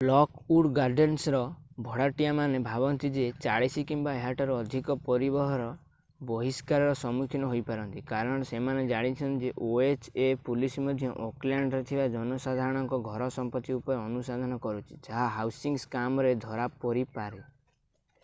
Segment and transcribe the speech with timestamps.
[0.09, 1.39] Lockwood ଗାର୍ଡେନ୍ସର
[1.87, 5.67] ଭଡ଼ାଟିଆମାନେ ଭାବନ୍ତି ଯେ 40 କିମ୍ବା ଏହାଠାରୁ ଅଧିକ ପରିବାର
[6.31, 13.01] ବହିଷ୍କାରର ସମ୍ମୁଖୀନ ହୋଇ ପାରନ୍ତି କାରଣ ସେମାନେ ଜାଣିଛନ୍ତି ଯେ ଓଏଚ୍ ଏ ପୋଲିସ୍ ମଧ୍ୟ ଓକଲ୍ୟାଣ୍ଡରେ ଥିବା ଜନସାଧାରଣଙ୍କ
[13.11, 17.47] ଘର ସମ୍ପତ୍ତି ଉପରେ ଅନୁସନ୍ଧାନ କରୁଛନ୍ତି ଯାହା ହାଉସିଂ ସ୍କାମରେ ଧରା ପରିପାରେ